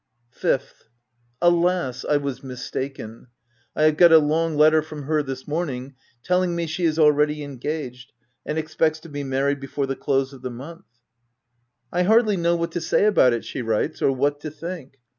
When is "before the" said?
9.59-9.95